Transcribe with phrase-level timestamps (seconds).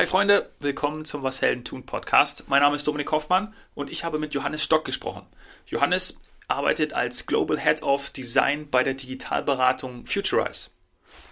[0.00, 2.44] Hi Freunde, willkommen zum Was Helden tun Podcast.
[2.48, 5.26] Mein Name ist Dominik Hoffmann und ich habe mit Johannes Stock gesprochen.
[5.66, 6.18] Johannes
[6.48, 10.70] arbeitet als Global Head of Design bei der Digitalberatung Futurize.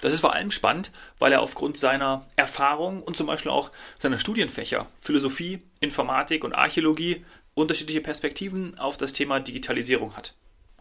[0.03, 4.19] Das ist vor allem spannend, weil er aufgrund seiner Erfahrung und zum Beispiel auch seiner
[4.19, 7.25] Studienfächer Philosophie, Informatik und Archäologie
[7.55, 10.37] unterschiedliche Perspektiven auf das Thema Digitalisierung hat.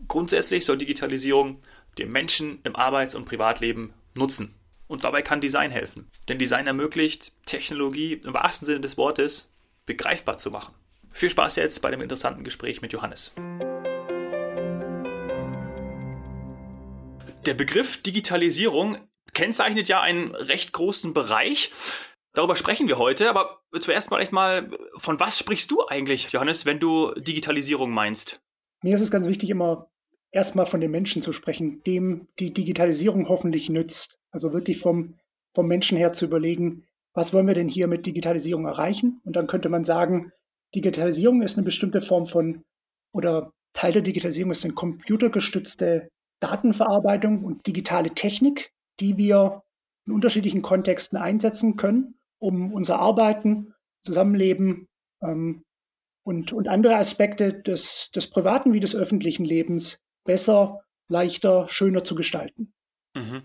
[0.09, 1.61] Grundsätzlich soll Digitalisierung
[1.97, 4.56] dem Menschen im Arbeits- und Privatleben nutzen.
[4.87, 6.09] Und dabei kann Design helfen.
[6.29, 9.53] Denn Design ermöglicht, Technologie im wahrsten Sinne des Wortes
[9.85, 10.73] begreifbar zu machen.
[11.11, 13.33] Viel Spaß jetzt bei dem interessanten Gespräch mit Johannes.
[17.45, 18.97] Der Begriff Digitalisierung
[19.33, 21.71] kennzeichnet ja einen recht großen Bereich.
[22.33, 26.65] Darüber sprechen wir heute, aber zuerst mal echt mal, von was sprichst du eigentlich, Johannes,
[26.65, 28.41] wenn du Digitalisierung meinst?
[28.83, 29.89] Mir ist es ganz wichtig, immer
[30.31, 34.19] erstmal von dem Menschen zu sprechen, dem die Digitalisierung hoffentlich nützt.
[34.31, 35.15] Also wirklich vom,
[35.53, 39.21] vom Menschen her zu überlegen, was wollen wir denn hier mit Digitalisierung erreichen?
[39.25, 40.31] Und dann könnte man sagen,
[40.75, 42.63] Digitalisierung ist eine bestimmte Form von,
[43.13, 49.63] oder Teil der Digitalisierung ist eine computergestützte Datenverarbeitung und digitale Technik, die wir
[50.05, 54.87] in unterschiedlichen Kontexten einsetzen können, um unser Arbeiten, Zusammenleben
[55.21, 55.63] ähm,
[56.23, 62.13] und, und andere Aspekte des, des privaten wie des öffentlichen Lebens besser, leichter, schöner zu
[62.13, 62.73] gestalten.
[63.15, 63.41] Mhm.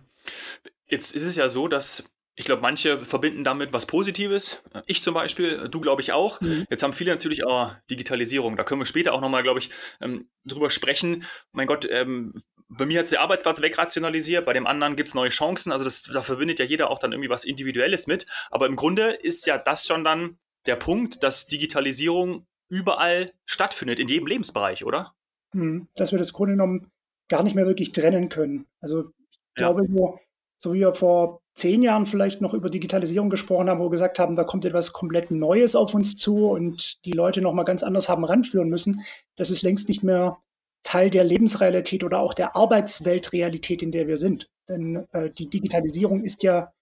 [0.87, 4.63] Jetzt ist es ja so, dass ich glaube, manche verbinden damit was Positives.
[4.87, 6.41] Ich zum Beispiel, du glaube ich auch.
[6.41, 6.67] Mhm.
[6.71, 8.57] Jetzt haben viele natürlich auch Digitalisierung.
[8.57, 11.25] Da können wir später auch nochmal, glaube ich, ähm, drüber sprechen.
[11.53, 12.35] Mein Gott, ähm,
[12.69, 15.73] bei mir hat der Arbeitsplatz wegrationalisiert, bei dem anderen gibt es neue Chancen.
[15.73, 18.25] Also das, da verbindet ja jeder auch dann irgendwie was Individuelles mit.
[18.51, 24.09] Aber im Grunde ist ja das schon dann der Punkt, dass Digitalisierung überall stattfindet, in
[24.09, 25.15] jedem Lebensbereich, oder?
[25.53, 25.89] Mhm.
[25.95, 26.91] Dass wir das Grunde genommen
[27.29, 28.67] gar nicht mehr wirklich trennen können.
[28.81, 29.73] Also ich ja.
[29.73, 30.19] glaube, so,
[30.59, 34.19] so wie wir vor zehn Jahren vielleicht noch über Digitalisierung gesprochen haben, wo wir gesagt
[34.19, 38.09] haben, da kommt etwas komplett Neues auf uns zu und die Leute nochmal ganz anders
[38.09, 39.03] haben ranführen müssen,
[39.37, 40.39] das ist längst nicht mehr
[40.83, 44.49] Teil der Lebensrealität oder auch der Arbeitsweltrealität, in der wir sind.
[44.69, 46.73] Denn äh, die Digitalisierung ist ja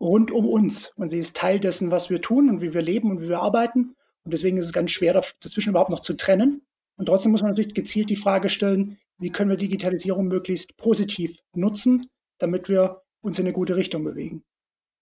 [0.00, 3.10] rund um uns und sie ist Teil dessen, was wir tun und wie wir leben
[3.10, 3.96] und wie wir arbeiten.
[4.24, 6.62] Und deswegen ist es ganz schwer, dazwischen überhaupt noch zu trennen.
[6.96, 11.38] Und trotzdem muss man natürlich gezielt die Frage stellen, wie können wir Digitalisierung möglichst positiv
[11.54, 12.08] nutzen,
[12.38, 14.44] damit wir uns in eine gute Richtung bewegen.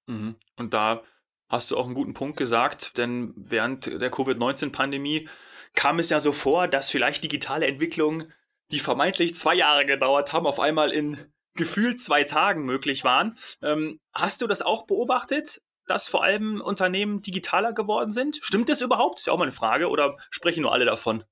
[0.07, 0.37] Mhm.
[0.57, 1.03] Und da
[1.49, 5.29] hast du auch einen guten Punkt gesagt, denn während der Covid-19-Pandemie
[5.75, 8.33] kam es ja so vor, dass vielleicht digitale Entwicklungen,
[8.71, 11.19] die vermeintlich zwei Jahre gedauert haben, auf einmal in
[11.55, 13.37] gefühlt zwei Tagen möglich waren.
[13.63, 18.39] Ähm, hast du das auch beobachtet, dass vor allem Unternehmen digitaler geworden sind?
[18.43, 19.21] Stimmt das überhaupt?
[19.21, 19.89] Ist ja auch mal eine Frage.
[19.89, 21.25] Oder sprechen nur alle davon?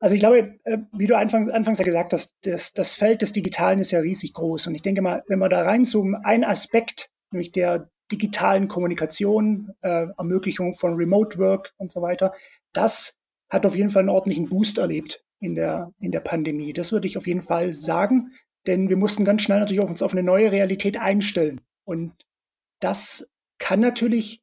[0.00, 3.32] Also ich glaube, äh, wie du anfangs, anfangs ja gesagt hast, das, das Feld des
[3.32, 4.68] Digitalen ist ja riesig groß.
[4.68, 10.06] Und ich denke mal, wenn wir da reinzoomen, ein Aspekt, nämlich der digitalen Kommunikation, äh,
[10.16, 12.32] Ermöglichung von Remote Work und so weiter,
[12.72, 13.16] das
[13.50, 16.72] hat auf jeden Fall einen ordentlichen Boost erlebt in der, in der Pandemie.
[16.72, 18.32] Das würde ich auf jeden Fall sagen,
[18.66, 21.60] denn wir mussten ganz schnell natürlich auf uns auf eine neue Realität einstellen.
[21.84, 22.12] Und
[22.80, 24.42] das kann natürlich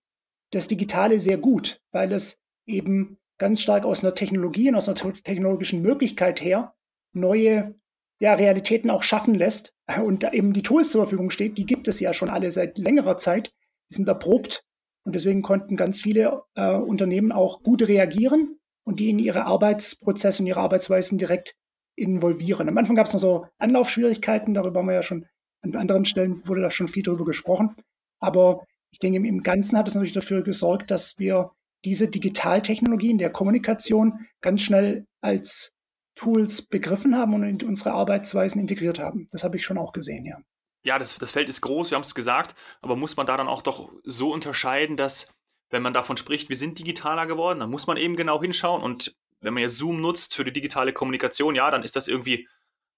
[0.52, 5.14] das Digitale sehr gut, weil es eben ganz stark aus einer Technologie und aus einer
[5.24, 6.74] technologischen Möglichkeit her
[7.14, 7.76] neue
[8.20, 9.74] ja, Realitäten auch schaffen lässt
[10.04, 12.78] und da eben die Tools zur Verfügung steht, die gibt es ja schon alle seit
[12.78, 13.54] längerer Zeit,
[13.90, 14.64] die sind erprobt
[15.04, 20.42] und deswegen konnten ganz viele äh, Unternehmen auch gut reagieren und die in ihre Arbeitsprozesse
[20.42, 21.56] und ihre Arbeitsweisen direkt
[21.96, 22.68] involvieren.
[22.68, 25.26] Am Anfang gab es noch so Anlaufschwierigkeiten, darüber haben wir ja schon
[25.62, 27.76] an anderen Stellen wurde da schon viel drüber gesprochen.
[28.20, 31.52] Aber ich denke, im Ganzen hat es natürlich dafür gesorgt, dass wir
[31.86, 35.74] diese Digitaltechnologien der Kommunikation ganz schnell als
[36.16, 39.28] Tools begriffen haben und in unsere Arbeitsweisen integriert haben.
[39.32, 40.38] Das habe ich schon auch gesehen, ja.
[40.84, 43.48] Ja, das, das Feld ist groß, wir haben es gesagt, aber muss man da dann
[43.48, 45.34] auch doch so unterscheiden, dass,
[45.72, 49.16] wenn man davon spricht, wir sind digitaler geworden, dann muss man eben genau hinschauen und
[49.42, 52.48] wenn man jetzt Zoom nutzt für die digitale Kommunikation, ja, dann ist das irgendwie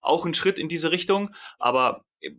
[0.01, 2.31] auch ein Schritt in diese Richtung, aber äh,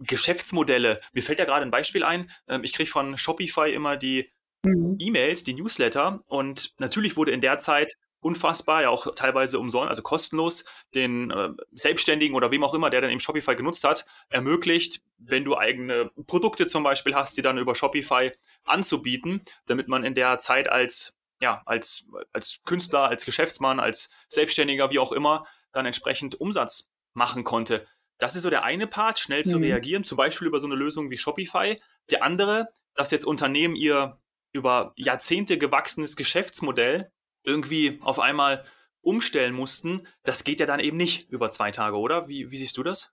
[0.00, 4.30] Geschäftsmodelle, mir fällt ja gerade ein Beispiel ein, ähm, ich kriege von Shopify immer die
[4.64, 4.96] mhm.
[4.98, 6.22] E-Mails, die Newsletter.
[6.26, 10.64] Und natürlich wurde in der Zeit unfassbar, ja auch teilweise umsonst, also kostenlos,
[10.94, 15.44] den äh, Selbstständigen oder wem auch immer, der dann eben Shopify genutzt hat, ermöglicht, wenn
[15.44, 18.32] du eigene Produkte zum Beispiel hast, die dann über Shopify
[18.64, 24.90] anzubieten, damit man in der Zeit als, ja, als, als Künstler, als Geschäftsmann, als Selbstständiger,
[24.90, 27.86] wie auch immer, dann entsprechend Umsatz machen konnte.
[28.18, 29.64] Das ist so der eine Part, schnell zu mhm.
[29.64, 31.80] reagieren, zum Beispiel über so eine Lösung wie Shopify.
[32.10, 34.18] Der andere, dass jetzt Unternehmen ihr
[34.52, 37.10] über Jahrzehnte gewachsenes Geschäftsmodell
[37.44, 38.64] irgendwie auf einmal
[39.00, 42.28] umstellen mussten, das geht ja dann eben nicht über zwei Tage, oder?
[42.28, 43.12] Wie, wie siehst du das?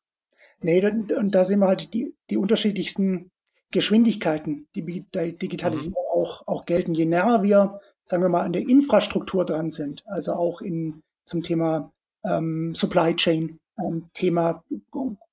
[0.62, 3.32] Nee, und da sehen wir halt die, die unterschiedlichsten
[3.72, 6.22] Geschwindigkeiten, die die Digitalisierung mhm.
[6.22, 6.94] auch, auch gelten.
[6.94, 11.44] Je näher wir, sagen wir mal, an der Infrastruktur dran sind, also auch in, zum
[11.44, 11.92] Thema
[12.24, 14.64] ähm, Supply Chain, ähm, Thema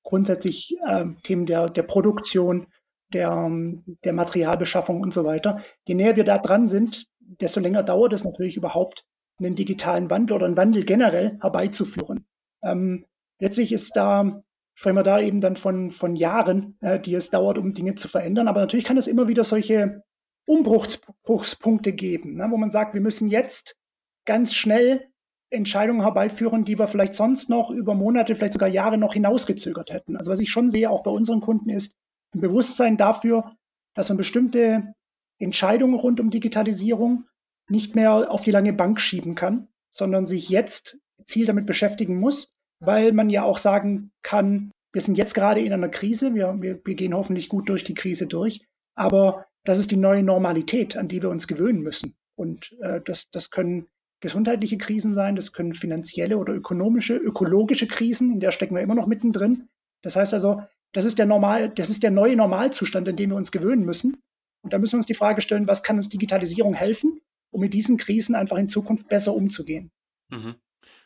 [0.03, 2.67] grundsätzlich ähm, Themen der, der Produktion,
[3.13, 3.51] der,
[4.03, 5.61] der Materialbeschaffung und so weiter.
[5.87, 9.05] Je näher wir da dran sind, desto länger dauert es natürlich überhaupt,
[9.39, 12.25] einen digitalen Wandel oder einen Wandel generell herbeizuführen.
[12.63, 13.05] Ähm,
[13.39, 14.43] letztlich ist da,
[14.75, 18.07] sprechen wir da eben dann von, von Jahren, äh, die es dauert, um Dinge zu
[18.07, 18.47] verändern.
[18.47, 20.03] Aber natürlich kann es immer wieder solche
[20.45, 23.75] Umbruchspunkte geben, ne, wo man sagt, wir müssen jetzt
[24.25, 25.07] ganz schnell
[25.49, 30.17] Entscheidungen herbeiführen, die wir vielleicht sonst noch über Monate, vielleicht sogar Jahre noch hinausgezögert hätten.
[30.17, 31.95] Also was ich schon sehe, auch bei unseren Kunden, ist
[32.33, 33.55] ein Bewusstsein dafür,
[33.95, 34.93] dass man bestimmte
[35.39, 37.25] Entscheidungen rund um Digitalisierung
[37.69, 42.51] nicht mehr auf die lange Bank schieben kann, sondern sich jetzt Ziel damit beschäftigen muss,
[42.79, 46.79] weil man ja auch sagen kann, wir sind jetzt gerade in einer Krise, wir, wir,
[46.83, 48.65] wir gehen hoffentlich gut durch die Krise durch,
[48.95, 52.15] aber das ist die neue Normalität, an die wir uns gewöhnen müssen.
[52.35, 53.87] Und äh, das, das können
[54.19, 58.95] gesundheitliche Krisen sein, das können finanzielle oder ökonomische, ökologische Krisen, in der stecken wir immer
[58.95, 59.69] noch mittendrin.
[60.01, 60.61] Das heißt also,
[60.93, 64.21] das ist der normal, das ist der neue Normalzustand, in dem wir uns gewöhnen müssen.
[64.61, 67.73] Und da müssen wir uns die Frage stellen, was kann uns Digitalisierung helfen, um mit
[67.73, 69.91] diesen Krisen einfach in Zukunft besser umzugehen?
[70.29, 70.55] Mhm.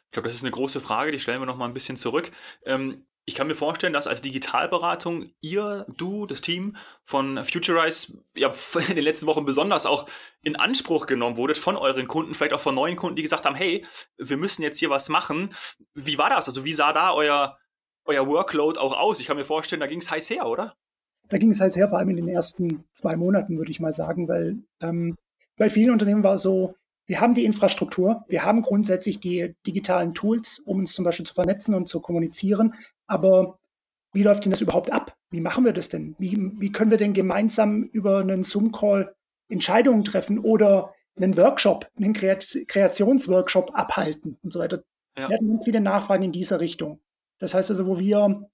[0.05, 2.31] Ich glaube, das ist eine große Frage, die stellen wir noch mal ein bisschen zurück.
[2.65, 8.53] Ähm, ich kann mir vorstellen, dass als Digitalberatung ihr, du, das Team von Futurize ja
[8.87, 10.07] in den letzten Wochen besonders auch
[10.43, 13.55] in Anspruch genommen wurdet von euren Kunden, vielleicht auch von neuen Kunden, die gesagt haben,
[13.55, 13.85] hey,
[14.17, 15.49] wir müssen jetzt hier was machen.
[15.93, 16.47] Wie war das?
[16.47, 17.59] Also wie sah da euer,
[18.07, 19.19] euer Workload auch aus?
[19.19, 20.73] Ich kann mir vorstellen, da ging es heiß her, oder?
[21.29, 23.93] Da ging es heiß her, vor allem in den ersten zwei Monaten, würde ich mal
[23.93, 25.15] sagen, weil ähm,
[25.57, 26.75] bei vielen Unternehmen war es so,
[27.07, 31.33] wir haben die Infrastruktur, wir haben grundsätzlich die digitalen Tools, um uns zum Beispiel zu
[31.33, 32.75] vernetzen und zu kommunizieren.
[33.07, 33.57] Aber
[34.13, 35.15] wie läuft denn das überhaupt ab?
[35.31, 36.15] Wie machen wir das denn?
[36.19, 39.15] Wie, wie können wir denn gemeinsam über einen Zoom-Call
[39.49, 44.83] Entscheidungen treffen oder einen Workshop, einen Kreationsworkshop abhalten und so weiter?
[45.17, 45.29] Ja.
[45.29, 46.99] Wir hatten viele Nachfragen in dieser Richtung.
[47.39, 48.49] Das heißt also, wo wir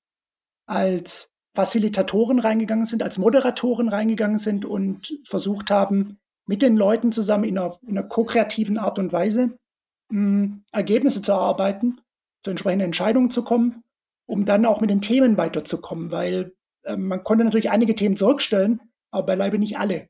[0.66, 7.46] als Facilitatoren reingegangen sind, als Moderatoren reingegangen sind und versucht haben, mit den Leuten zusammen
[7.46, 9.58] in einer, in einer ko-kreativen Art und Weise
[10.10, 12.02] mh, hm, Ergebnisse zu erarbeiten,
[12.44, 13.84] zu entsprechenden Entscheidungen zu kommen,
[14.26, 16.54] um dann auch mit den Themen weiterzukommen, weil
[16.84, 18.82] äh, man konnte natürlich einige Themen zurückstellen,
[19.12, 20.10] aber beileibe nicht alle.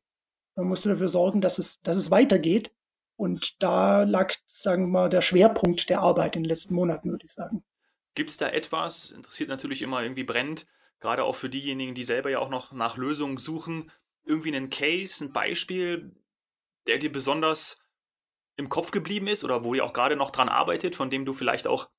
[0.55, 2.71] Man musste dafür sorgen, dass es, dass es weitergeht.
[3.15, 7.25] Und da lag, sagen wir mal, der Schwerpunkt der Arbeit in den letzten Monaten, würde
[7.25, 7.63] ich sagen.
[8.15, 10.67] Gibt es da etwas, interessiert natürlich immer irgendwie brennt,
[10.99, 13.91] gerade auch für diejenigen, die selber ja auch noch nach Lösungen suchen,
[14.25, 16.15] irgendwie einen Case, ein Beispiel,
[16.87, 17.81] der dir besonders
[18.55, 21.33] im Kopf geblieben ist oder wo ihr auch gerade noch dran arbeitet, von dem du
[21.33, 21.89] vielleicht auch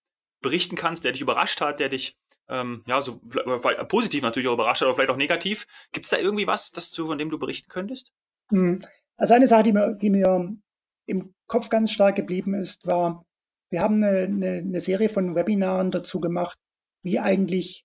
[0.40, 2.16] berichten kannst, der dich überrascht hat, der dich
[2.48, 3.20] ähm, ja so
[3.88, 5.66] positiv natürlich auch überrascht hat, aber vielleicht auch negativ.
[5.92, 8.12] Gibt es da irgendwie was, das du, von dem du berichten könntest?
[8.50, 8.80] Hm.
[9.16, 10.56] Also eine Sache, die mir, die mir
[11.06, 13.24] im Kopf ganz stark geblieben ist, war,
[13.70, 16.58] wir haben eine, eine, eine Serie von Webinaren dazu gemacht,
[17.02, 17.84] wie eigentlich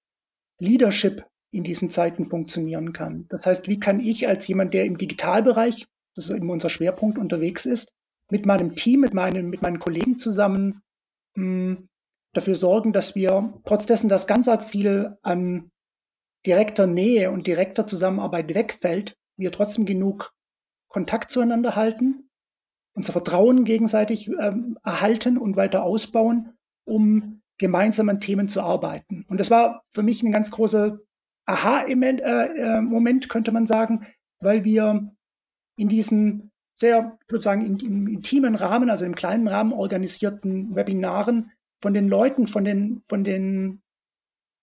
[0.60, 3.26] Leadership in diesen Zeiten funktionieren kann.
[3.30, 5.88] Das heißt, wie kann ich als jemand, der im Digitalbereich
[6.20, 7.94] das ist eben unser Schwerpunkt, unterwegs ist,
[8.30, 10.81] mit meinem Team, mit meinen, mit meinen Kollegen zusammen
[11.36, 11.90] mh, hm,
[12.34, 15.72] dafür sorgen, dass wir trotz dessen, dass ganz arg viel an
[16.46, 20.31] direkter Nähe und direkter Zusammenarbeit wegfällt, wir trotzdem genug
[20.90, 22.29] Kontakt zueinander halten,
[22.94, 26.54] unser Vertrauen gegenseitig ähm, erhalten und weiter ausbauen,
[26.86, 29.26] um gemeinsam an Themen zu arbeiten.
[29.28, 31.00] Und das war für mich ein ganz großer
[31.46, 34.06] Aha-Moment, äh, äh, könnte man sagen,
[34.40, 35.12] weil wir
[35.78, 40.76] in diesen sehr, ich würde sagen, in, im intimen Rahmen, also im kleinen Rahmen organisierten
[40.76, 43.81] Webinaren von den Leuten, von den, von den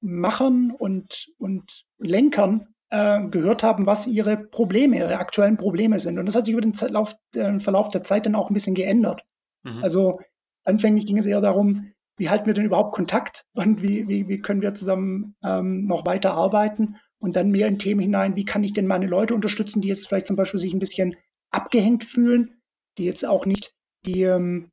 [0.01, 6.19] Machern und, und Lenkern äh, gehört haben, was ihre Probleme, ihre aktuellen Probleme sind.
[6.19, 8.75] Und das hat sich über den Lauf, äh, Verlauf der Zeit dann auch ein bisschen
[8.75, 9.23] geändert.
[9.65, 9.83] Mhm.
[9.83, 10.21] Also
[10.65, 14.41] anfänglich ging es eher darum, wie halten wir denn überhaupt Kontakt und wie, wie, wie
[14.41, 18.65] können wir zusammen ähm, noch weiter arbeiten und dann mehr in Themen hinein, wie kann
[18.65, 21.17] ich denn meine Leute unterstützen, die jetzt vielleicht zum Beispiel sich ein bisschen
[21.51, 22.61] abgehängt fühlen,
[22.99, 23.75] die jetzt auch nicht
[24.07, 24.71] die, ähm,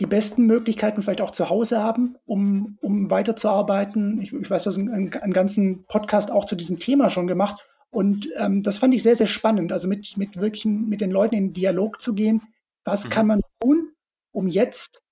[0.00, 4.20] die besten Möglichkeiten vielleicht auch zu Hause haben, um, um weiterzuarbeiten.
[4.20, 7.64] Ich, ich weiß, du hast einen, einen, ganzen Podcast auch zu diesem Thema schon gemacht.
[7.90, 11.34] Und ähm, das fand ich sehr, sehr spannend, also mit, mit wirklich mit den Leuten
[11.34, 12.42] in Dialog zu gehen.
[12.84, 13.10] Was mhm.
[13.10, 13.92] kann man tun,
[14.32, 15.02] um jetzt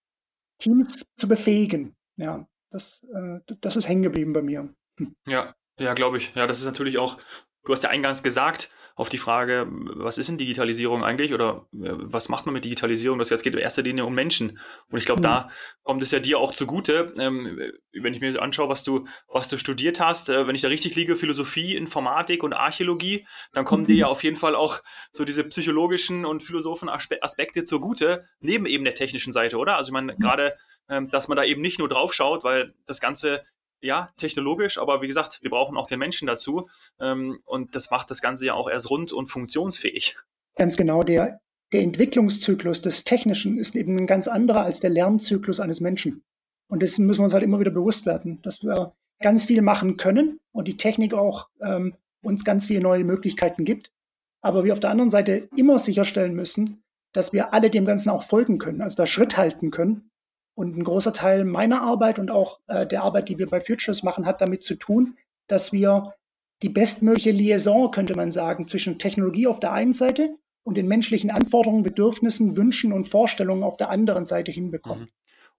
[0.59, 1.97] Teams zu befähigen?
[2.17, 4.69] Ja, das, äh, das ist hängen geblieben bei mir.
[4.99, 5.14] Hm.
[5.26, 6.35] Ja, ja, glaube ich.
[6.35, 7.19] Ja, das ist natürlich auch
[7.64, 11.90] du hast ja eingangs gesagt, auf die Frage, was ist denn Digitalisierung eigentlich oder äh,
[11.94, 13.18] was macht man mit Digitalisierung?
[13.18, 14.61] Das jetzt geht in erster Linie um Menschen.
[14.88, 15.25] Und ich glaube, mhm.
[15.25, 15.50] da
[15.83, 17.12] kommt es ja dir auch zugute.
[17.18, 17.59] Ähm,
[17.92, 20.94] wenn ich mir anschaue, was du, was du studiert hast, äh, wenn ich da richtig
[20.94, 23.88] liege, Philosophie, Informatik und Archäologie, dann kommen mhm.
[23.88, 24.80] dir ja auf jeden Fall auch
[25.11, 29.76] so diese psychologischen und philosophischen Aspekte zugute, neben eben der technischen Seite, oder?
[29.76, 30.18] Also ich meine, mhm.
[30.18, 30.54] gerade,
[30.88, 33.42] ähm, dass man da eben nicht nur drauf schaut, weil das Ganze
[33.81, 36.69] ja, technologisch, aber wie gesagt, wir brauchen auch den Menschen dazu.
[37.00, 40.16] Ähm, und das macht das Ganze ja auch erst rund und funktionsfähig.
[40.57, 41.40] Ganz genau, der,
[41.73, 46.23] der Entwicklungszyklus des Technischen ist eben ein ganz anderer als der Lernzyklus eines Menschen.
[46.69, 49.97] Und dessen müssen wir uns halt immer wieder bewusst werden, dass wir ganz viel machen
[49.97, 53.93] können und die Technik auch ähm, uns ganz viele neue Möglichkeiten gibt.
[54.40, 58.23] Aber wir auf der anderen Seite immer sicherstellen müssen, dass wir alle dem Ganzen auch
[58.23, 60.11] folgen können, also da Schritt halten können
[60.54, 64.02] und ein großer Teil meiner Arbeit und auch äh, der Arbeit, die wir bei Futures
[64.02, 65.16] machen, hat damit zu tun,
[65.49, 66.14] dass wir
[66.62, 71.30] die bestmögliche Liaison, könnte man sagen, zwischen Technologie auf der einen Seite und den menschlichen
[71.30, 75.04] Anforderungen, Bedürfnissen, Wünschen und Vorstellungen auf der anderen Seite hinbekommen.
[75.04, 75.11] Mhm.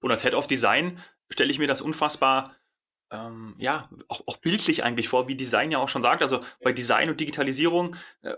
[0.01, 0.99] Und als Head of Design
[1.29, 2.55] stelle ich mir das unfassbar
[3.11, 6.21] ähm, ja, auch, auch, bildlich eigentlich vor, wie Design ja auch schon sagt.
[6.21, 8.33] Also bei Design und Digitalisierung äh,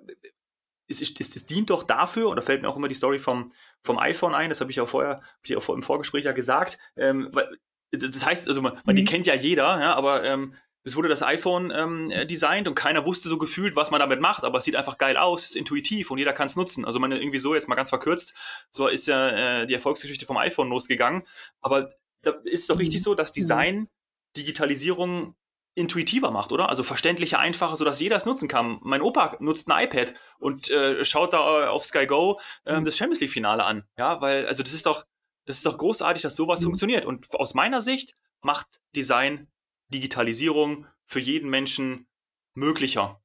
[0.88, 3.51] es, es, es, dient doch dafür, oder fällt mir auch immer die Story vom,
[3.82, 6.77] vom iPhone ein, das habe ich auch vorher, ich auch im Vorgespräch ja gesagt.
[6.96, 7.58] Ähm, weil,
[7.91, 8.96] das heißt, also man, mhm.
[8.96, 10.56] die kennt ja jeder, ja, aber ähm,
[10.88, 14.22] es wurde das iPhone ähm, äh, designt und keiner wusste so gefühlt, was man damit
[14.22, 16.86] macht, aber es sieht einfach geil aus, ist intuitiv und jeder kann es nutzen.
[16.86, 18.34] Also man irgendwie so jetzt mal ganz verkürzt,
[18.72, 21.24] so ist ja äh, die Erfolgsgeschichte vom iPhone losgegangen.
[21.62, 21.91] Aber
[22.22, 23.03] da ist es doch richtig mhm.
[23.03, 23.39] so, dass mhm.
[23.39, 23.89] Design,
[24.38, 25.36] Digitalisierung
[25.77, 26.69] intuitiver macht, oder?
[26.69, 28.79] Also verständlicher, einfacher, sodass jeder es nutzen kann.
[28.81, 32.98] Mein Opa nutzt ein iPad und äh, schaut da äh, auf Sky Go äh, das
[32.98, 33.84] Champions League Finale an.
[33.96, 35.05] Ja, weil, also das ist doch,
[35.46, 36.65] das ist doch großartig, dass sowas mhm.
[36.65, 37.05] funktioniert.
[37.05, 39.48] Und aus meiner Sicht macht Design
[39.89, 42.07] Digitalisierung für jeden Menschen
[42.55, 43.22] möglicher.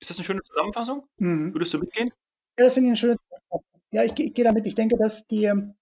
[0.00, 1.06] Ist das eine schöne Zusammenfassung?
[1.18, 1.52] Mhm.
[1.52, 2.10] Würdest du mitgehen?
[2.58, 3.82] Ja, das finde ich eine schöne Zusammenfassung.
[3.92, 4.66] Ja, ich, ich gehe damit.
[4.66, 5.74] Ich denke, dass die, ein ähm,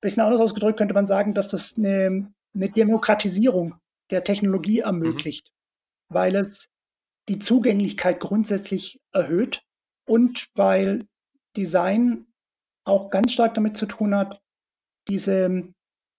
[0.00, 3.74] bisschen anders ausgedrückt könnte man sagen, dass das eine, eine Demokratisierung
[4.10, 4.84] der Technologie mhm.
[4.84, 5.48] ermöglicht.
[5.48, 5.53] Mhm
[6.14, 6.68] weil es
[7.28, 9.62] die Zugänglichkeit grundsätzlich erhöht
[10.06, 11.06] und weil
[11.56, 12.26] Design
[12.84, 14.40] auch ganz stark damit zu tun hat,
[15.08, 15.68] diese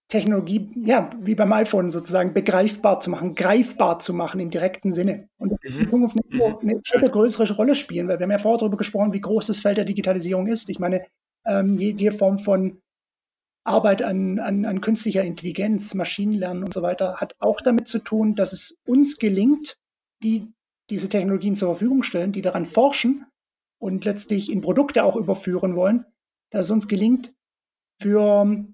[0.08, 5.28] Technologie, ja, wie beim iPhone sozusagen, begreifbar zu machen, greifbar zu machen im direkten Sinne.
[5.36, 6.58] Und das wird in Zukunft eine, mhm.
[6.60, 9.60] eine viel größere Rolle spielen, weil wir haben ja vorher darüber gesprochen, wie groß das
[9.60, 10.68] Feld der Digitalisierung ist.
[10.68, 11.04] Ich meine,
[11.44, 12.80] ähm, jede Form von
[13.64, 18.36] Arbeit an, an, an künstlicher Intelligenz, Maschinenlernen und so weiter hat auch damit zu tun,
[18.36, 19.76] dass es uns gelingt,
[20.22, 20.52] die
[20.90, 23.26] diese Technologien zur Verfügung stellen, die daran forschen
[23.78, 26.04] und letztlich in Produkte auch überführen wollen,
[26.50, 27.34] dass es uns gelingt,
[28.00, 28.64] für,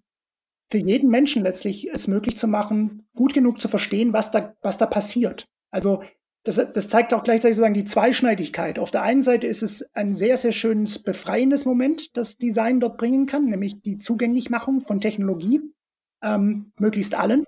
[0.71, 4.79] für jeden Menschen letztlich es möglich zu machen, gut genug zu verstehen, was da, was
[4.79, 5.49] da passiert.
[5.71, 6.03] Also
[6.45, 8.79] das, das zeigt auch gleichzeitig sozusagen die Zweischneidigkeit.
[8.79, 12.99] Auf der einen Seite ist es ein sehr, sehr schönes, befreiendes Moment, das Design dort
[12.99, 15.61] bringen kann, nämlich die Zugänglichmachung von Technologie,
[16.21, 17.45] ähm, möglichst allen.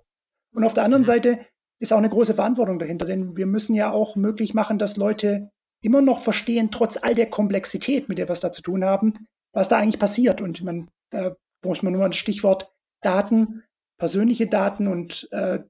[0.53, 1.07] Und auf der anderen mhm.
[1.07, 1.47] Seite
[1.81, 5.50] ist auch eine große Verantwortung dahinter, denn wir müssen ja auch möglich machen, dass Leute
[5.83, 9.26] immer noch verstehen, trotz all der Komplexität, mit der wir es da zu tun haben,
[9.52, 10.40] was da eigentlich passiert.
[10.40, 13.62] Und man, da braucht man nur ein Stichwort Daten,
[13.99, 15.61] persönliche Daten und äh,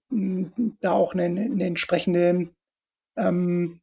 [0.80, 2.48] da auch eine, eine entsprechende
[3.16, 3.80] ähm,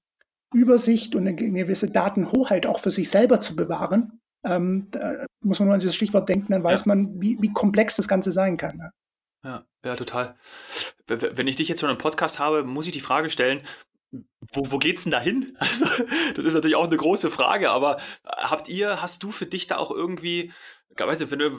[0.54, 4.20] Übersicht und eine gewisse Datenhoheit auch für sich selber zu bewahren.
[4.44, 6.96] Ähm, da muss man nur an dieses Stichwort denken, dann weiß ja.
[6.96, 8.90] man, wie, wie komplex das Ganze sein kann.
[9.44, 10.36] Ja, ja, total.
[11.08, 13.66] Wenn ich dich jetzt schon im Podcast habe, muss ich die Frage stellen,
[14.54, 15.58] wo, wo geht's denn da hin?
[15.60, 15.86] Also,
[16.36, 19.78] das ist natürlich auch eine große Frage, aber habt ihr, hast du für dich da
[19.78, 20.52] auch irgendwie,
[20.98, 21.52] weißt du, wenn du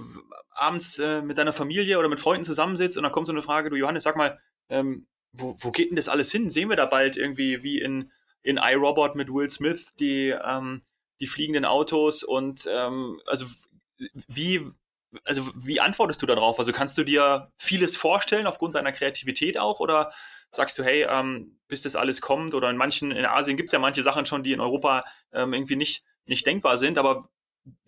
[0.51, 3.71] abends äh, mit deiner Familie oder mit Freunden zusammensitzt und dann kommt so eine Frage,
[3.71, 6.51] du Johannes, sag mal, ähm, wo, wo geht denn das alles hin?
[6.51, 8.13] Sehen wir da bald irgendwie wie in,
[8.43, 10.83] in iRobot mit Will Smith die, ähm,
[11.21, 13.47] die fliegenden Autos und ähm, also
[14.29, 14.71] wie,
[15.25, 16.59] also wie antwortest du darauf?
[16.59, 20.13] Also kannst du dir vieles vorstellen aufgrund deiner Kreativität auch oder
[20.51, 23.73] sagst du, hey, ähm, bis das alles kommt oder in manchen, in Asien gibt es
[23.73, 27.29] ja manche Sachen schon, die in Europa ähm, irgendwie nicht, nicht denkbar sind, aber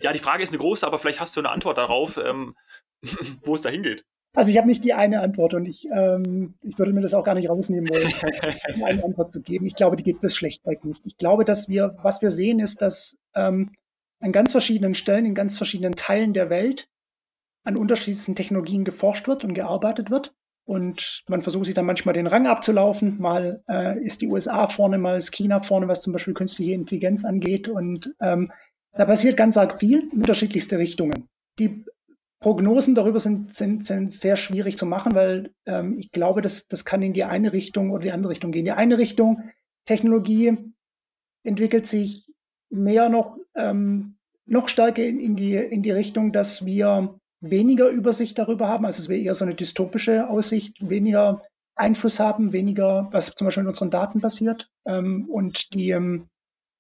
[0.00, 2.57] ja, die Frage ist eine große, aber vielleicht hast du eine Antwort darauf, ähm,
[3.43, 4.04] wo es da hingeht.
[4.37, 7.25] Also ich habe nicht die eine Antwort und ich, ähm, ich würde mir das auch
[7.25, 8.12] gar nicht rausnehmen wollen,
[8.85, 9.66] eine Antwort zu geben.
[9.66, 11.02] Ich glaube, die gibt es schlechtweg nicht.
[11.07, 13.73] Ich glaube, dass wir, was wir sehen, ist, dass ähm,
[14.19, 16.88] an ganz verschiedenen Stellen, in ganz verschiedenen Teilen der Welt
[17.64, 20.35] an unterschiedlichsten Technologien geforscht wird und gearbeitet wird.
[20.66, 23.21] Und man versucht sich dann manchmal den Rang abzulaufen.
[23.21, 27.25] Mal äh, ist die USA vorne, mal ist China vorne, was zum Beispiel künstliche Intelligenz
[27.25, 27.68] angeht.
[27.68, 28.50] Und ähm,
[28.92, 31.28] da passiert ganz arg viel in unterschiedlichste Richtungen.
[31.59, 31.85] Die
[32.40, 36.85] Prognosen darüber sind, sind, sind sehr schwierig zu machen, weil ähm, ich glaube, dass das
[36.85, 38.64] kann in die eine Richtung oder die andere Richtung gehen.
[38.64, 39.42] Die eine Richtung,
[39.87, 40.56] Technologie
[41.42, 42.30] entwickelt sich
[42.71, 44.16] mehr noch, ähm,
[44.47, 47.18] noch stärker in, in, die, in die Richtung, dass wir
[47.51, 51.43] weniger Übersicht darüber haben, also es wäre eher so eine dystopische Aussicht, weniger
[51.77, 54.71] Einfluss haben, weniger, was zum Beispiel in unseren Daten passiert.
[54.87, 56.29] Ähm, und die, ähm,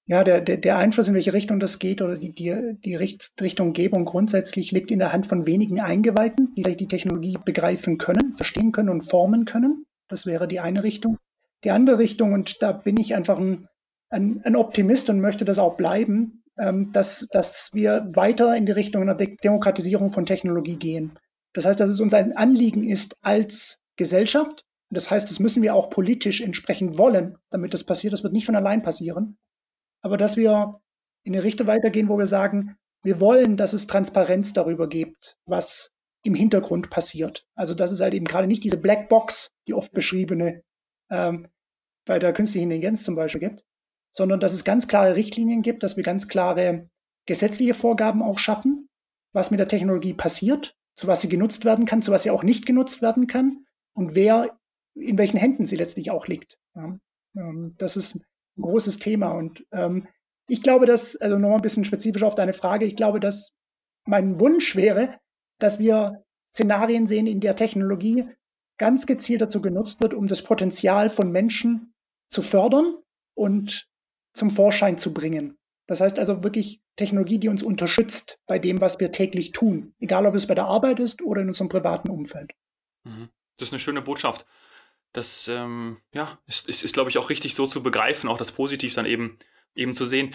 [0.06, 4.04] ja, der, der, der Einfluss, in welche Richtung das geht oder die, die, die Richtunggebung
[4.04, 8.90] grundsätzlich liegt in der Hand von wenigen Eingeweihten, die die Technologie begreifen können, verstehen können
[8.90, 9.86] und formen können.
[10.08, 11.18] Das wäre die eine Richtung.
[11.64, 13.66] Die andere Richtung, und da bin ich einfach ein,
[14.10, 19.02] ein, ein Optimist und möchte das auch bleiben, dass, dass wir weiter in die Richtung
[19.02, 21.18] einer De Demokratisierung von Technologie gehen.
[21.52, 25.74] Das heißt, dass es uns ein Anliegen ist als Gesellschaft, das heißt, das müssen wir
[25.74, 28.12] auch politisch entsprechend wollen, damit das passiert.
[28.12, 29.38] Das wird nicht von allein passieren.
[30.02, 30.80] Aber dass wir
[31.24, 35.90] in eine Richtung weitergehen, wo wir sagen, wir wollen, dass es Transparenz darüber gibt, was
[36.22, 37.46] im Hintergrund passiert.
[37.54, 40.62] Also dass es halt eben gerade nicht diese Blackbox, die oft beschriebene
[41.10, 41.48] ähm,
[42.06, 43.64] bei der künstlichen Intelligenz zum Beispiel gibt,
[44.14, 46.88] sondern dass es ganz klare Richtlinien gibt, dass wir ganz klare
[47.26, 48.88] gesetzliche Vorgaben auch schaffen,
[49.32, 52.44] was mit der Technologie passiert, zu was sie genutzt werden kann, zu was sie auch
[52.44, 54.56] nicht genutzt werden kann und wer
[54.94, 56.58] in welchen Händen sie letztlich auch liegt.
[56.74, 56.96] Ja,
[57.36, 59.32] ähm, das ist ein großes Thema.
[59.32, 60.06] Und ähm,
[60.48, 63.52] ich glaube, dass, also nochmal ein bisschen spezifischer auf deine Frage, ich glaube, dass
[64.06, 65.18] mein Wunsch wäre,
[65.58, 68.28] dass wir Szenarien sehen, in der Technologie
[68.78, 71.94] ganz gezielt dazu genutzt wird, um das Potenzial von Menschen
[72.30, 72.96] zu fördern
[73.34, 73.88] und
[74.34, 75.56] zum Vorschein zu bringen.
[75.86, 80.26] Das heißt also wirklich Technologie, die uns unterstützt bei dem, was wir täglich tun, egal
[80.26, 82.52] ob es bei der Arbeit ist oder in unserem privaten Umfeld.
[83.04, 83.28] Mhm.
[83.58, 84.46] Das ist eine schöne Botschaft
[85.14, 88.52] das ähm, ja, ist, ist, ist glaube ich, auch richtig so zu begreifen, auch das
[88.52, 89.38] Positiv dann eben
[89.76, 90.32] eben zu sehen.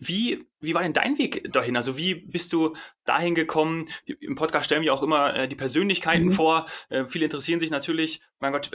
[0.00, 1.76] Wie, wie war denn dein Weg dahin?
[1.76, 2.74] Also wie bist du
[3.04, 3.88] dahin gekommen?
[4.20, 6.32] Im Podcast stellen wir auch immer äh, die Persönlichkeiten mhm.
[6.32, 6.66] vor.
[6.88, 8.72] Äh, viele interessieren sich natürlich, mein Gott,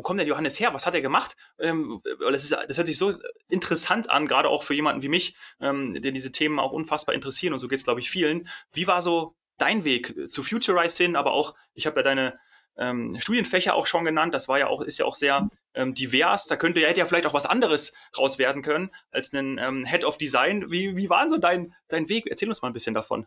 [0.00, 0.72] wo kommt der Johannes her?
[0.72, 1.36] Was hat er gemacht?
[1.58, 2.00] Ähm,
[2.32, 3.12] das, ist, das hört sich so
[3.50, 7.52] interessant an, gerade auch für jemanden wie mich, ähm, der diese Themen auch unfassbar interessieren
[7.52, 8.48] und so geht es, glaube ich, vielen.
[8.72, 12.38] Wie war so dein Weg zu Futurize hin, aber auch, ich habe ja deine
[12.78, 14.32] ähm, Studienfächer auch schon genannt.
[14.32, 16.46] Das war ja auch, ist ja auch sehr ähm, divers.
[16.46, 20.04] Da könnte hätte ja vielleicht auch was anderes raus werden können als ein ähm, Head
[20.04, 20.70] of Design.
[20.70, 22.26] Wie, wie war denn so dein, dein Weg?
[22.26, 23.26] Erzähl uns mal ein bisschen davon.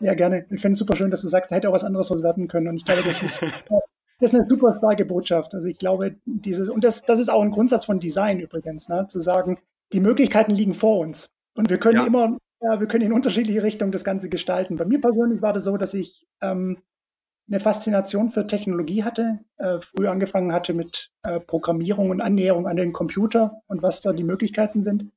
[0.00, 0.44] Ja, gerne.
[0.50, 2.46] Ich finde es super schön, dass du sagst, da hätte auch was anderes raus werden
[2.46, 2.68] können.
[2.68, 3.40] Und ich glaube, das ist,
[4.20, 5.54] das ist eine super starke Botschaft.
[5.54, 9.06] Also ich glaube, dieses, und das, das ist auch ein Grundsatz von Design übrigens, ne?
[9.08, 9.58] zu sagen,
[9.92, 11.32] die Möglichkeiten liegen vor uns.
[11.54, 12.06] Und wir können ja.
[12.06, 14.76] immer, ja, wir können in unterschiedliche Richtungen das Ganze gestalten.
[14.76, 16.78] Bei mir persönlich war das so, dass ich ähm,
[17.48, 22.76] eine Faszination für Technologie hatte, äh, früh angefangen hatte mit äh, Programmierung und Annäherung an
[22.76, 25.10] den Computer und was da die Möglichkeiten sind.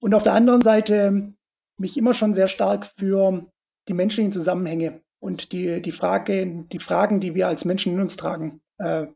[0.00, 1.34] Und auf der anderen Seite
[1.78, 3.46] mich immer schon sehr stark für
[3.88, 8.16] die menschlichen Zusammenhänge und die, die, Frage, die Fragen, die wir als Menschen in uns
[8.16, 9.06] tragen, äh,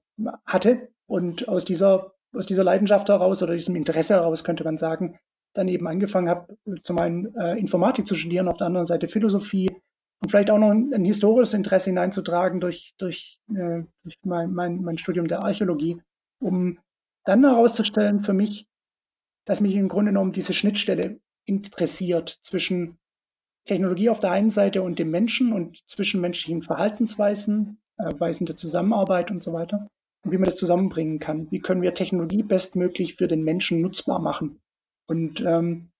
[0.47, 0.89] hatte.
[1.07, 5.19] Und aus dieser, aus dieser Leidenschaft heraus oder diesem Interesse heraus, könnte man sagen,
[5.53, 9.69] dann eben angefangen habe, zum einen äh, Informatik zu studieren, auf der anderen Seite Philosophie,
[10.23, 14.83] und vielleicht auch noch ein, ein historisches Interesse hineinzutragen durch, durch, äh, durch mein, mein,
[14.83, 16.01] mein Studium der Archäologie,
[16.39, 16.79] um
[17.25, 18.69] dann herauszustellen für mich,
[19.45, 22.99] dass mich im Grunde genommen diese Schnittstelle interessiert zwischen
[23.67, 29.31] Technologie auf der einen Seite und dem Menschen und zwischenmenschlichen Verhaltensweisen, äh, Weisen der Zusammenarbeit
[29.31, 29.89] und so weiter.
[30.25, 31.51] Und wie man das zusammenbringen kann.
[31.51, 34.61] Wie können wir Technologie bestmöglich für den Menschen nutzbar machen?
[35.09, 35.91] Und ähm,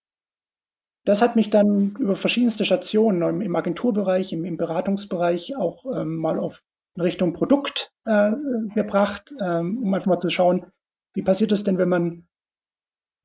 [1.05, 6.39] das hat mich dann über verschiedenste Stationen im Agenturbereich, im, im Beratungsbereich auch ähm, mal
[6.39, 6.63] auf
[6.99, 8.31] Richtung Produkt äh,
[8.73, 10.65] gebracht, ähm, um einfach mal zu schauen,
[11.13, 12.26] wie passiert es denn, wenn man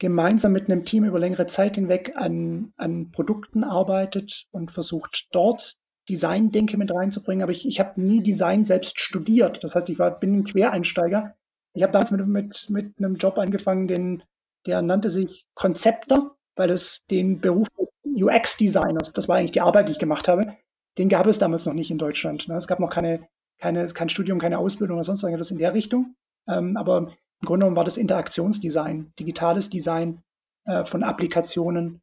[0.03, 5.77] gemeinsam mit einem Team über längere Zeit hinweg an, an Produkten arbeitet und versucht dort
[6.09, 7.43] Design-Denke mit reinzubringen.
[7.43, 9.65] Aber ich, ich habe nie Design selbst studiert.
[9.65, 11.35] Das heißt, ich war, bin ein Quereinsteiger.
[11.75, 14.23] Ich habe damals mit, mit, mit einem Job angefangen, den,
[14.67, 17.69] der nannte sich Konzepter weil es den Beruf
[18.05, 20.57] UX-Designers, das war eigentlich die Arbeit, die ich gemacht habe,
[20.99, 22.49] den gab es damals noch nicht in Deutschland.
[22.49, 22.57] Ne?
[22.57, 23.27] Es gab noch keine,
[23.59, 26.15] keine, kein Studium, keine Ausbildung oder sonst irgendwas in der Richtung.
[26.47, 27.13] Ähm, aber
[27.43, 30.23] im Grunde genommen war das Interaktionsdesign, digitales Design
[30.65, 32.01] äh, von Applikationen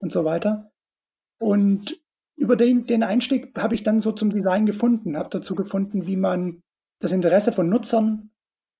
[0.00, 0.70] und so weiter.
[1.40, 1.98] Und
[2.36, 6.16] über den, den Einstieg habe ich dann so zum Design gefunden, habe dazu gefunden, wie
[6.16, 6.60] man
[7.00, 8.30] das Interesse von Nutzern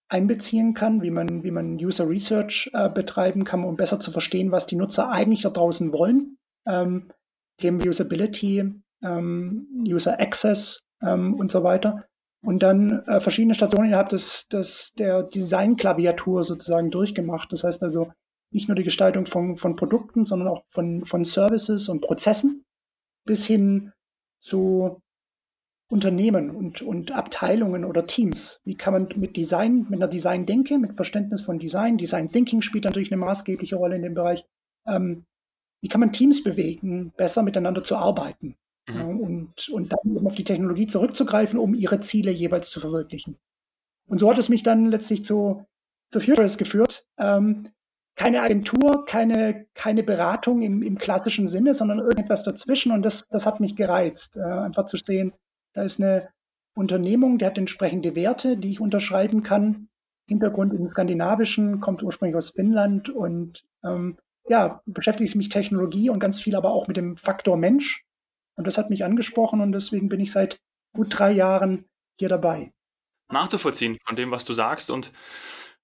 [0.09, 4.53] einbeziehen kann, wie man, wie man User Research äh, betreiben kann, um besser zu verstehen,
[4.53, 6.37] was die Nutzer eigentlich da draußen wollen.
[6.67, 7.11] Ähm,
[7.57, 12.05] Themen wie Usability, ähm, User Access ähm, und so weiter.
[12.45, 17.53] Und dann äh, verschiedene Stationen innerhalb des, des, der Design-Klaviatur sozusagen durchgemacht.
[17.53, 18.13] Das heißt also
[18.51, 22.65] nicht nur die Gestaltung von, von Produkten, sondern auch von, von Services und Prozessen
[23.25, 23.93] bis hin
[24.41, 25.01] zu
[25.89, 28.61] Unternehmen und, und Abteilungen oder Teams?
[28.65, 32.85] Wie kann man mit Design, mit einer Design-Denke, mit Verständnis von Design, Design Thinking spielt
[32.85, 34.45] natürlich eine maßgebliche Rolle in dem Bereich.
[34.87, 35.27] ähm,
[35.81, 38.57] wie kann man Teams bewegen, besser miteinander zu arbeiten
[38.95, 39.21] mhm.
[39.21, 43.39] und, und dann eben auf die Technologie zurückzugreifen, um ihre Ziele jeweils zu verwirklichen.
[44.07, 45.65] Und so hat es mich dann letztlich zu,
[46.11, 47.07] zu Futures geführt.
[47.19, 47.69] Ähm,
[48.15, 52.93] keine Agentur, keine, keine Beratung im, im klassischen Sinne, sondern irgendetwas dazwischen.
[52.93, 55.33] Und das, das hat mich gereizt, äh, einfach zu sehen,
[55.75, 56.29] da ist eine
[56.75, 59.89] Unternehmung, die hat entsprechende Werte, die ich unterschreiben kann.
[60.29, 66.21] Hintergrund im Skandinavischen, kommt ursprünglich aus Finnland und ähm, ja, beschäftige ich mich Technologie und
[66.21, 68.05] ganz viel aber auch mit dem Faktor Mensch.
[68.57, 70.61] Und das hat mich angesprochen und deswegen bin ich seit
[70.95, 71.87] gut drei Jahren
[72.19, 72.73] hier dabei.
[73.31, 75.13] Nachzuvollziehen von dem, was du sagst und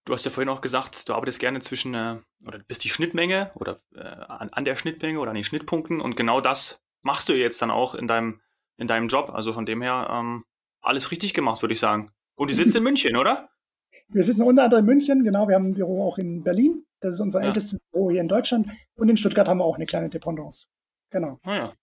[0.09, 3.51] Du hast ja vorhin auch gesagt, du arbeitest gerne zwischen, äh, oder bist die Schnittmenge
[3.57, 7.35] oder äh, an, an, der Schnittmenge oder an den Schnittpunkten und genau das machst du
[7.35, 8.41] jetzt dann auch in deinem,
[8.79, 9.29] in deinem Job.
[9.35, 10.45] Also von dem her ähm,
[10.81, 12.11] alles richtig gemacht, würde ich sagen.
[12.37, 13.51] Und du sitzt in München, oder?
[14.09, 15.47] Wir sitzen unter anderem in München, genau.
[15.47, 16.87] Wir haben ein Büro auch in Berlin.
[17.01, 17.49] Das ist unser ja.
[17.49, 18.71] ältestes Büro hier in Deutschland.
[18.97, 20.69] Und in Stuttgart haben wir auch eine kleine Dependance.
[21.11, 21.39] Genau.
[21.45, 21.77] Naja, ah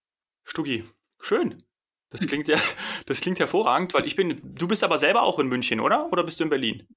[0.46, 0.86] Stuggi.
[1.20, 1.62] Schön.
[2.10, 2.58] Das klingt ja,
[3.06, 6.10] das klingt hervorragend, weil ich bin, du bist aber selber auch in München, oder?
[6.12, 6.88] Oder bist du in Berlin?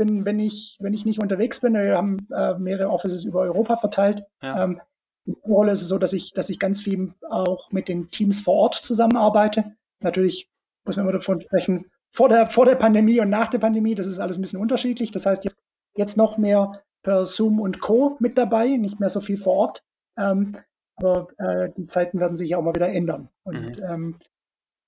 [0.00, 3.76] bin, wenn ich, wenn ich nicht unterwegs bin, wir haben äh, mehrere Offices über Europa
[3.76, 4.24] verteilt.
[4.42, 4.64] Ja.
[4.64, 4.80] Ähm,
[5.26, 8.08] in der Rolle ist es so, dass ich, dass ich ganz viel auch mit den
[8.10, 9.76] Teams vor Ort zusammenarbeite.
[10.00, 10.48] Natürlich
[10.86, 14.06] muss man immer davon sprechen, vor der, vor der Pandemie und nach der Pandemie, das
[14.06, 15.10] ist alles ein bisschen unterschiedlich.
[15.10, 15.56] Das heißt, jetzt,
[15.94, 18.16] jetzt noch mehr per Zoom und Co.
[18.20, 19.84] mit dabei, nicht mehr so viel vor Ort.
[20.16, 20.56] Ähm,
[21.02, 23.28] aber äh, die Zeiten werden sich ja auch mal wieder ändern.
[23.44, 23.84] Und mhm.
[23.84, 24.16] ähm,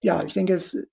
[0.02, 0.86] ja, ich denke, es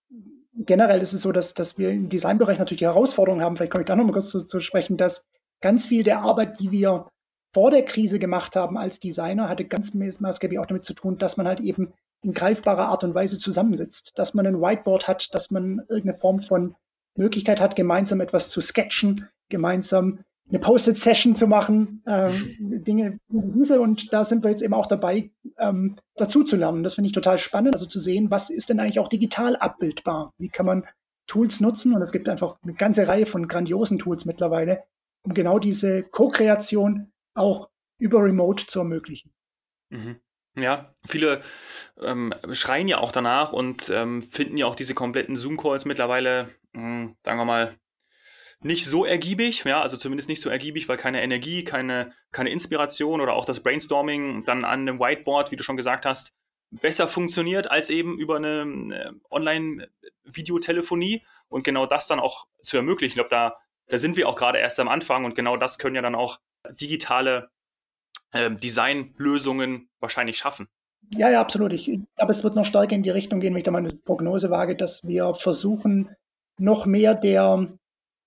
[0.54, 3.88] generell ist es so, dass, dass wir im Designbereich natürlich Herausforderungen haben, vielleicht komme ich
[3.88, 5.26] da noch mal kurz zu, zu sprechen, dass
[5.62, 7.10] ganz viel der Arbeit, die wir
[7.54, 11.38] vor der Krise gemacht haben als Designer, hatte ganz maßgeblich auch damit zu tun, dass
[11.38, 15.50] man halt eben in greifbarer Art und Weise zusammensitzt, dass man ein Whiteboard hat, dass
[15.52, 16.76] man irgendeine Form von
[17.16, 23.80] Möglichkeit hat, gemeinsam etwas zu sketchen, gemeinsam eine Posted-Session zu machen, ähm, Dinge diese.
[23.80, 26.84] Und da sind wir jetzt eben auch dabei, ähm, dazu zu lernen.
[26.84, 30.34] Das finde ich total spannend, also zu sehen, was ist denn eigentlich auch digital abbildbar?
[30.38, 30.88] Wie kann man
[31.28, 31.94] Tools nutzen?
[31.94, 34.84] Und es gibt einfach eine ganze Reihe von grandiosen Tools mittlerweile,
[35.24, 39.32] um genau diese Co-Kreation auch über Remote zu ermöglichen.
[39.90, 40.20] Mhm.
[40.56, 41.42] Ja, viele
[42.02, 46.82] ähm, schreien ja auch danach und ähm, finden ja auch diese kompletten Zoom-Calls mittlerweile, mh,
[46.82, 47.74] hm, sagen wir mal,
[48.62, 53.22] nicht so ergiebig, ja, also zumindest nicht so ergiebig, weil keine Energie, keine, keine Inspiration
[53.22, 56.34] oder auch das Brainstorming dann an einem Whiteboard, wie du schon gesagt hast,
[56.72, 63.12] besser funktioniert als eben über eine, eine Online-Videotelefonie und genau das dann auch zu ermöglichen.
[63.12, 65.96] Ich glaube, da, da sind wir auch gerade erst am Anfang und genau das können
[65.96, 67.50] ja dann auch digitale
[68.32, 70.68] äh, Designlösungen wahrscheinlich schaffen.
[71.12, 71.74] Ja, ja, absolut.
[71.74, 73.94] Ich glaube, es wird noch stärker in die Richtung gehen, wenn ich da mal eine
[73.94, 76.16] Prognose wage, dass wir versuchen,
[76.60, 77.79] noch mehr der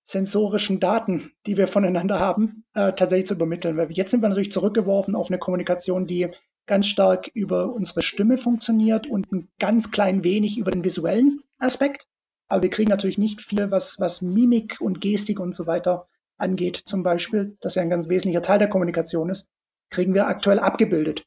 [0.03, 3.77] sensorischen Daten, die wir voneinander haben, äh, tatsächlich zu übermitteln.
[3.77, 6.29] Weil jetzt sind wir natürlich zurückgeworfen auf eine Kommunikation, die
[6.65, 12.07] ganz stark über unsere Stimme funktioniert und ein ganz klein wenig über den visuellen Aspekt.
[12.47, 16.77] Aber wir kriegen natürlich nicht viel, was, was Mimik und Gestik und so weiter angeht,
[16.77, 19.49] zum Beispiel, das ja ein ganz wesentlicher Teil der Kommunikation ist,
[19.89, 21.25] kriegen wir aktuell abgebildet.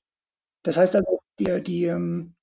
[0.62, 2.34] Das heißt also, die, die, ähm,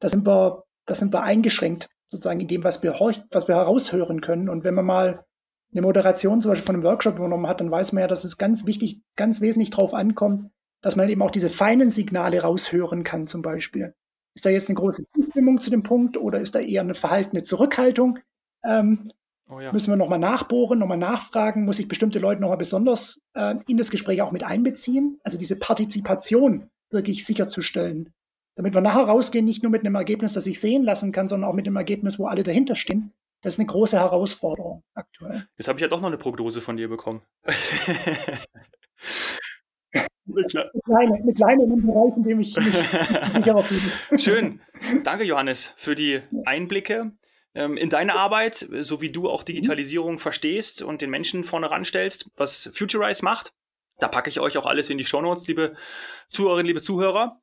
[0.00, 4.20] da, sind wir, da sind wir eingeschränkt, sozusagen in dem, was wir, was wir heraushören
[4.20, 4.48] können.
[4.48, 5.24] Und wenn man mal
[5.72, 8.38] eine Moderation zum Beispiel von einem Workshop übernommen hat, dann weiß man ja, dass es
[8.38, 10.50] ganz wichtig, ganz wesentlich darauf ankommt,
[10.82, 13.94] dass man eben auch diese feinen Signale raushören kann, zum Beispiel.
[14.34, 17.42] Ist da jetzt eine große Zustimmung zu dem Punkt oder ist da eher eine verhaltene
[17.42, 18.18] Zurückhaltung?
[18.64, 19.12] Ähm,
[19.48, 19.72] oh ja.
[19.72, 21.64] Müssen wir nochmal nachbohren, nochmal nachfragen?
[21.64, 25.20] Muss ich bestimmte Leute nochmal besonders äh, in das Gespräch auch mit einbeziehen?
[25.22, 28.12] Also diese Partizipation wirklich sicherzustellen.
[28.56, 31.48] Damit wir nachher rausgehen, nicht nur mit einem Ergebnis, das ich sehen lassen kann, sondern
[31.48, 35.46] auch mit einem Ergebnis, wo alle dahinter stehen das ist eine große Herausforderung aktuell.
[35.56, 37.22] Jetzt habe ich ja doch noch eine Prognose von dir bekommen.
[40.34, 40.46] eine
[40.84, 42.74] kleine, eine kleine in dem Bereich, in dem ich mich
[43.34, 43.92] sicherer fühle.
[44.18, 44.60] Schön.
[45.04, 47.12] Danke, Johannes, für die Einblicke
[47.54, 50.18] ähm, in deine Arbeit, so wie du auch Digitalisierung mhm.
[50.18, 53.52] verstehst und den Menschen vorne ranstellst, was Futurize macht.
[53.98, 55.76] Da packe ich euch auch alles in die Shownotes, liebe
[56.28, 57.40] Zuhörerinnen, liebe Zuhörer.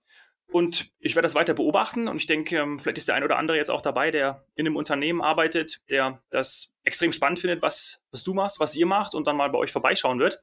[0.49, 3.37] Und ich werde das weiter beobachten und ich denke, ähm, vielleicht ist der ein oder
[3.37, 8.01] andere jetzt auch dabei, der in einem Unternehmen arbeitet, der das extrem spannend findet, was,
[8.11, 10.41] was du machst, was ihr macht und dann mal bei euch vorbeischauen wird.